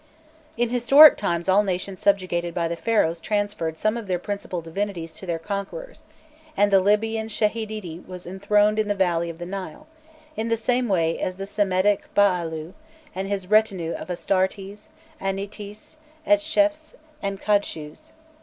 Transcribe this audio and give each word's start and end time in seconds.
In 0.57 0.69
historic 0.69 1.15
times 1.15 1.47
all 1.47 1.61
nations 1.61 1.99
subjugated 1.99 2.55
by 2.55 2.67
the 2.67 2.75
Pharaohs 2.75 3.19
transferred 3.19 3.77
some 3.77 3.95
of 3.97 4.07
their 4.07 4.17
principal 4.17 4.59
divinities 4.59 5.13
to 5.13 5.27
their 5.27 5.37
conquerors, 5.37 6.05
and 6.57 6.71
the 6.71 6.79
Libyan 6.79 7.27
Shehadidi 7.27 7.99
was 8.07 8.25
enthroned 8.25 8.79
in 8.79 8.87
the 8.87 8.95
valley 8.95 9.29
of 9.29 9.37
the 9.37 9.45
Nile, 9.45 9.85
in 10.35 10.47
the 10.47 10.57
same 10.57 10.87
way 10.87 11.19
as 11.19 11.35
the 11.35 11.45
Semitic 11.45 12.05
Baâlû 12.15 12.73
and 13.13 13.27
his 13.27 13.45
retinue 13.51 13.93
of 13.93 14.07
Astartes, 14.09 14.89
Anitis, 15.21 15.97
Eeshephs, 16.25 16.95
and 17.21 17.39
Kadshûs. 17.39 18.11